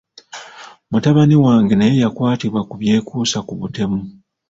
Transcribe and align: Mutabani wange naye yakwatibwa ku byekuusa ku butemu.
Mutabani 0.91 1.35
wange 1.43 1.73
naye 1.77 1.95
yakwatibwa 2.03 2.61
ku 2.69 2.73
byekuusa 2.81 3.37
ku 3.47 3.53
butemu. 3.59 3.99